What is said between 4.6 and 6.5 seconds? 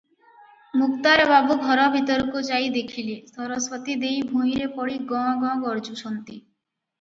ପଡି ଗଁ ଗଁ ଗର୍ଜୁଛନ୍ତି।